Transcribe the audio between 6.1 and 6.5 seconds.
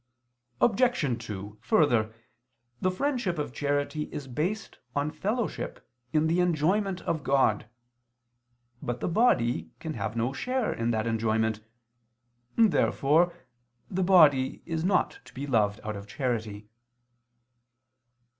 in the